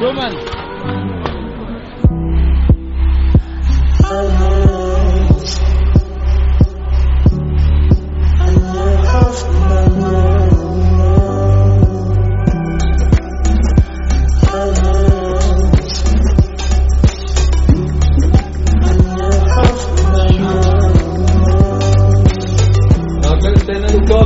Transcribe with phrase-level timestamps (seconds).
[0.00, 1.19] Roman.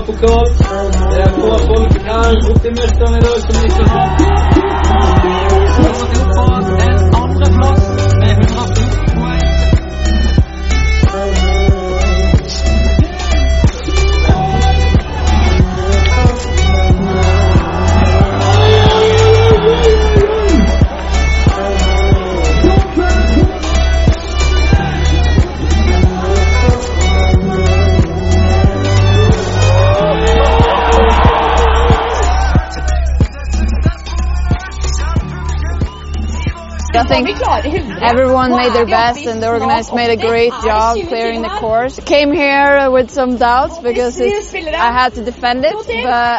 [0.09, 0.47] pokal.
[1.21, 2.65] Jeg får folk her opp
[3.21, 4.35] i dag som ikke har
[36.97, 37.29] I think
[38.03, 41.99] everyone made their best and the organizers made a great job clearing the course.
[41.99, 45.87] Came here with some doubts because it's, I had to defend it, but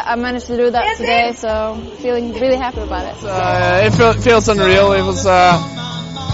[0.06, 3.22] I managed to do that today, so feeling really happy about it.
[3.22, 4.92] Uh, it feel, feels unreal.
[4.92, 5.60] It was uh,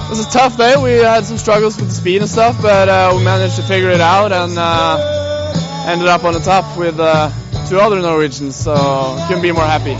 [0.07, 0.77] it was a tough day.
[0.77, 3.91] We had some struggles with the speed and stuff, but uh, we managed to figure
[3.91, 7.31] it out and uh, ended up on the top with uh,
[7.69, 8.57] two other Norwegians.
[8.57, 9.99] So couldn't be more happy.